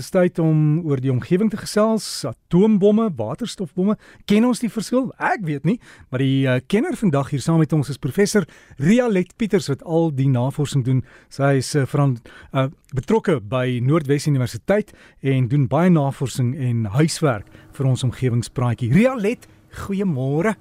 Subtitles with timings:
[0.00, 2.06] dit is tyd om oor die omgewing te gesels.
[2.24, 3.98] Atoombomme, waterstofbomme.
[4.30, 5.10] Ken ons die verskil?
[5.20, 5.76] Ek weet nie,
[6.08, 8.46] maar die uh, kenner vandag hier saam met ons is professor
[8.80, 11.04] Rialet Pieters wat al die navorsing doen.
[11.28, 12.16] Sy is uh, van
[12.54, 18.92] uh, betrokke by Noordwes Universiteit en doen baie navorsing en huiswerk vir ons omgewingspraatjie.
[18.96, 19.44] Rialet,
[19.84, 20.56] goeiemôre.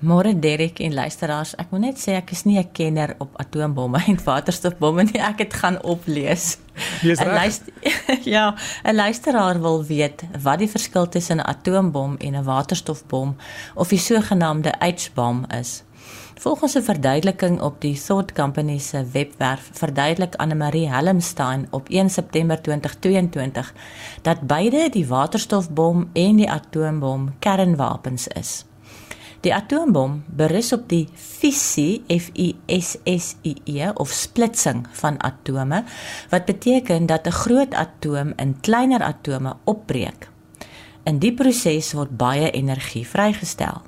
[0.00, 4.02] Môre Derek en luisteraars, ek moet net sê ek is nie 'n kenner op atoombomme
[4.06, 5.20] en waterstofbomme nie.
[5.20, 6.58] Ek het gaan oplees.
[7.02, 7.32] Dis reg.
[7.32, 7.72] Luister,
[8.34, 13.36] ja, 'n luisteraar wil weet wat die verskil tussen 'n atoombom en 'n waterstofbom
[13.74, 15.82] of die sogenaamde H-bom is.
[16.38, 22.62] Volgens 'n verduideliking op die Thought Company se webwerf verduidelik Anne-Marie Helmstein op 1 September
[22.62, 23.74] 2022
[24.22, 28.64] dat beide die waterstofbom en die atoombom kernwapens is.
[29.46, 35.20] Die atoombom berus op die fisie F I S S I E of splitsing van
[35.22, 35.84] atome
[36.32, 40.28] wat beteken dat 'n groot atoom in kleiner atome opbreek.
[41.04, 43.82] In die proses word baie energie vrygestel.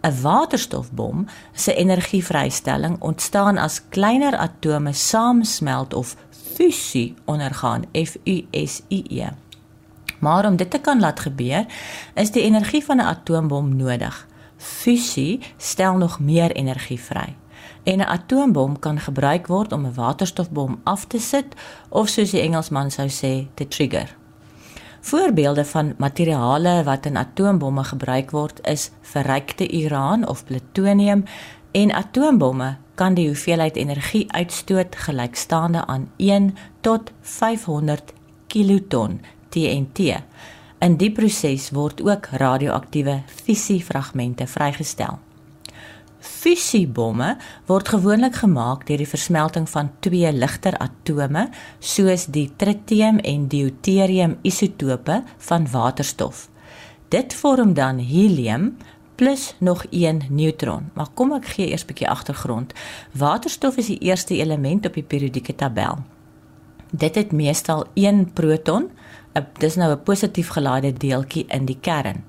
[0.00, 6.16] 'n Waterstofbom se energievrystelling ontstaan as kleiner atome saamsmelt of
[6.56, 9.28] fusie ondergaan F U S I E.
[10.20, 11.66] Maar om dit te kan laat gebeur,
[12.14, 14.26] is die energie van 'n atoombom nodig
[14.64, 17.36] fusie stel nog meer energie vry.
[17.82, 21.46] En 'n atoombom kan gebruik word om 'n waterstofbom af te sit
[21.88, 24.16] of soos die Engelsman sou sê, te trigger.
[25.00, 31.24] Voorbeelde van materiale wat in atoombomme gebruik word is verrykte uran of plutonium
[31.70, 38.12] en atoombomme kan die hoeveelheid energie uitstoot gelykstaande aan 1 tot 500
[38.46, 39.98] kiloton TNT.
[40.84, 45.16] In die proses word ook radioaktiewe fisiefragmente vrygestel.
[46.20, 47.30] Fusiebomme
[47.70, 51.46] word gewoonlik gemaak deur die versmelting van twee ligter atome,
[51.80, 56.50] soos die tritium en deuterium isotope van waterstof.
[57.08, 58.74] Dit vorm dan helium
[59.16, 60.90] plus nog een neutron.
[60.92, 62.74] Maar kom ek gee eers 'n bietjie agtergrond.
[63.12, 66.04] Waterstof is die eerste element op die periodieke tabel.
[66.90, 68.90] Dit het meestal 1 proton,
[69.58, 72.24] dis nou 'n positief gelaaide deeltjie in die kern.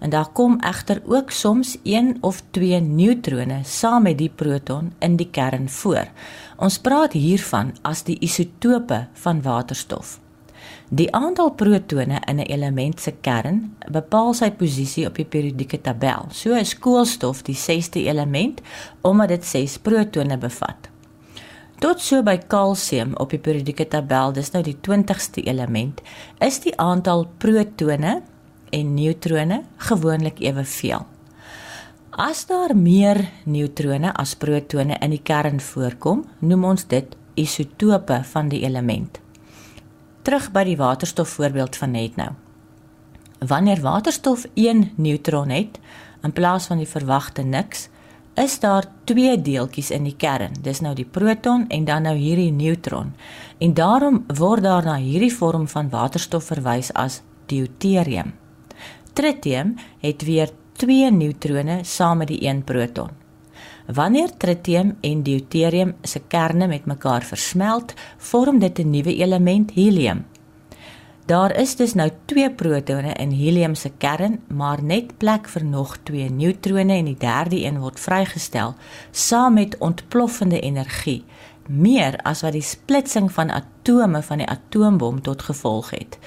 [0.00, 5.16] En daar kom egter ook soms 1 of 2 neutrone saam met die proton in
[5.16, 6.08] die kern voor.
[6.56, 10.20] Ons praat hiervan as die isotope van waterstof.
[10.88, 16.26] Die aantal protone in 'n element se kern bepaal sy posisie op die periodieke tabel.
[16.30, 18.60] So is koolstof die 6ste element
[19.00, 20.88] omdat dit 6 protone bevat.
[21.80, 26.02] Tot so by kalsium op die periodieke tabel, dis nou die 20ste element,
[26.44, 28.18] is die aantal protone
[28.76, 31.06] en neutrone gewoonlik eweveel.
[32.20, 38.50] As daar meer neutrone as protone in die kern voorkom, noem ons dit isotope van
[38.52, 39.16] die element.
[40.20, 42.34] Terug by die waterstof voorbeeld van net nou.
[43.40, 45.80] Wanneer waterstof 1 neutron het
[46.20, 47.88] in plaas van die verwagte niks,
[48.34, 50.54] is daar twee deeltjies in die kern.
[50.62, 53.12] Dis nou die proton en dan nou hierdie neutron.
[53.58, 58.32] En daarom word daar na hierdie vorm van waterstof verwys as deuterium.
[59.12, 63.10] Tritium het weer twee neutrone saam met die een proton.
[63.90, 70.24] Wanneer tritium en deuterium se kerne met mekaar versmelt, vorm dit 'n nuwe element helium.
[71.30, 75.92] Daar is dus nou twee protone in helium se kern, maar net plek vir nog
[76.02, 78.72] twee neutrone en die derde een word vrygestel
[79.10, 81.22] saam met ontploffende energie,
[81.68, 86.18] meer as wat die splitsing van atome van die atoombom tot gevolg het.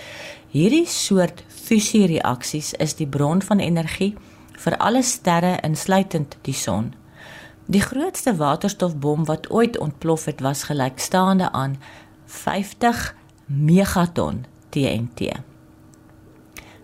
[0.56, 4.14] Hierdie soort fusiereaksies is die bron van energie
[4.56, 6.94] vir alle sterre insluitend die son.
[7.66, 11.76] Die grootste waterstofbom wat ooit ontplof het was gelykstaande aan
[12.26, 13.16] 50
[13.46, 15.44] megaton TNT.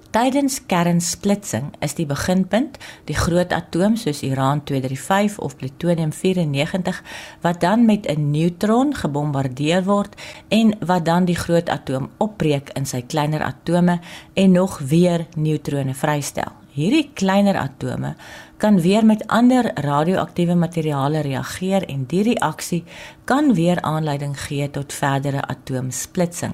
[0.10, 7.02] Tydens kernsplitsing is die beginpunt die groot atoom soos uran 235 of plutonium 94
[7.44, 10.16] wat dan met 'n neutron gebombardeer word
[10.48, 14.00] en wat dan die groot atoom opbreek in sy kleiner atome
[14.34, 16.52] en nog weer neutrone vrystel.
[16.74, 18.16] Hierdie kleiner atome
[18.58, 22.84] kan weer met ander radioaktiewe materiale reageer en die reaksie
[23.26, 26.54] kan weer aanleiding gee tot verdere atoomsplitsing.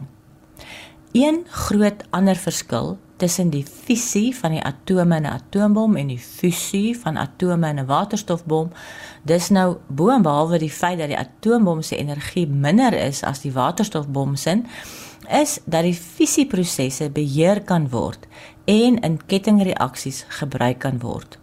[1.16, 6.20] Een groot ander verskil tussen die fisie van die atome in 'n atoombom en die
[6.20, 8.72] fusie van atome in 'n waterstofbom,
[9.24, 14.36] dis nou boonbehalwe die feit dat die atoombom se energie minder is as die waterstofbom
[14.36, 14.62] se,
[15.30, 18.28] is dat die fisieprosesse beheer kan word
[18.66, 21.38] en in kettingreaksies gebruik kan word.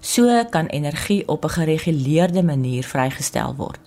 [0.00, 3.80] So kan energie op 'n gereguleerde manier vrygestel word.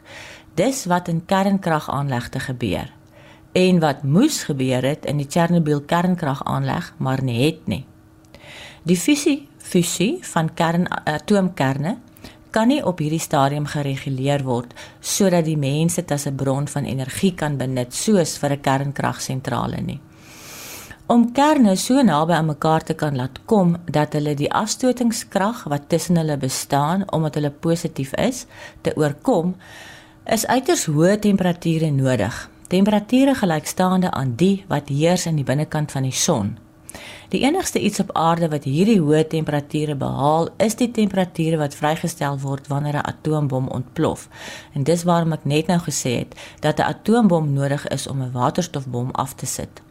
[0.53, 3.00] Dis wat in kernkragaanlegte gebeur.
[3.51, 7.85] En wat moes gebeur het in die Chernobyl kernkragaanleg, maar nie het nie.
[8.83, 11.97] Die fusie fusie van kern atoomkerne
[12.51, 16.85] kan nie op hierdie stadium gereguleer word sodat die mense dit as 'n bron van
[16.85, 19.99] energie kan benut soos vir 'n kernkragsentrale nie.
[21.07, 25.89] Om kerne so naby aan mekaar te kan laat kom dat hulle die afstotingskrag wat
[25.89, 28.45] tussen hulle bestaan omdat hulle positief is
[28.81, 29.55] te oorkom,
[30.25, 32.49] is uiters hoë temperature nodig.
[32.71, 36.53] Temperature gelykstaande aan die wat heers in die binnekant van die son.
[37.33, 42.39] Die enigste iets op aarde wat hierdie hoë temperature behaal, is die temperature wat vrygestel
[42.39, 44.27] word wanneer 'n atoombom ontplof.
[44.73, 48.31] En dis waarom ek net nou gesê het dat 'n atoombom nodig is om 'n
[48.31, 49.81] waterstofbom af te sit.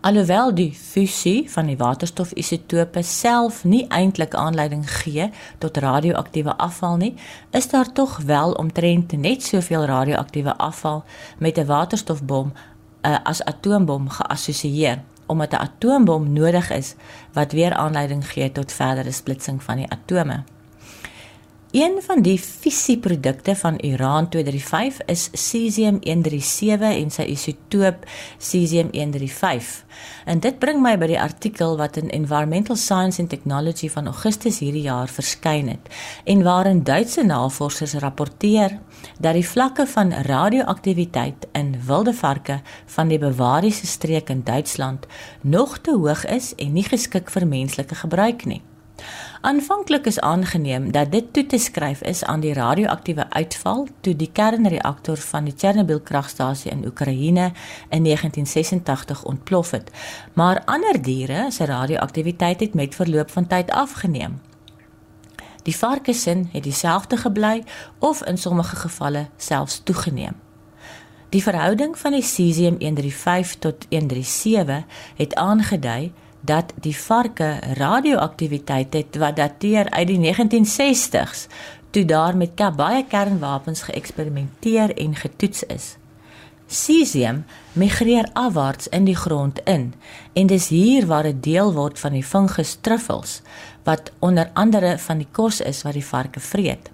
[0.00, 5.26] Alhoewel die fusie van die waterstofisotope self nie eintlik aanleiding gee
[5.60, 7.10] tot radioaktiewe afval nie,
[7.52, 11.04] is daar tog wel omtrent net soveel radioaktiewe afval
[11.38, 16.94] met 'n waterstofbom uh, as atoombom geassosieer omdat 'n atoombom nodig is
[17.32, 20.44] wat weer aanleiding gee tot verdere splitsing van die atome.
[21.70, 28.06] Een van die fisieprodukte van Uran 235 is cesium-137 en sy isotoop
[28.38, 29.68] cesium-135.
[30.24, 34.58] En dit bring my by die artikel wat in Environmental Science and Technology van Augustus
[34.58, 35.86] hierdie jaar verskyn het
[36.24, 38.74] en waarin Duitse navorsers rapporteer
[39.22, 42.58] dat die vlakke van radioaktiwiteit in wilde varke
[42.96, 45.06] van die Bavariese streek in Duitsland
[45.40, 48.62] nog te hoog is en nie geskik vir menslike gebruik nie.
[49.40, 54.28] Aanvanklik is aangeneem dat dit toe te skryf is aan die radioaktiewe uitval toe die
[54.32, 57.46] kernreaktor van die Chernobyl kragstasie in Oekraïne
[57.88, 59.90] in 1986 ontplof het.
[60.32, 64.40] Maar ander diere se radioaktiwiteit het met verloop van tyd afgeneem.
[65.62, 67.64] Die varkesin het dieselfde gebly
[67.98, 70.36] of in sommige gevalle selfs toegeneem.
[71.28, 74.84] Die verhouding van die cesium 135 tot 137
[75.16, 81.46] het aangedui dat die varke radioaktiwiteit het wat dateer uit die 1960s
[81.90, 85.96] toe daar met baie kernwapens geëksperimenteer en getoets is.
[86.66, 89.92] Cesium migreer afwaarts in die grond in
[90.32, 93.40] en dis hier waar dit deel word van die fungus truffels
[93.82, 96.90] wat onder andere van die kos is wat die varke vreet.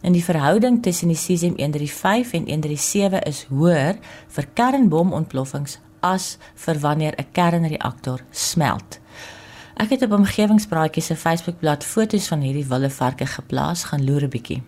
[0.00, 6.78] En die verhouding tussen die cesium 135 en 137 is hoër vir kernbomontploffings as vir
[6.78, 8.98] wanneer 'n kernreaktor smelt.
[9.74, 14.28] Ek het op omgewingspraatjies se Facebookblad foto's van hierdie wilde varke geplaas, gaan loer 'n
[14.28, 14.62] bietjie.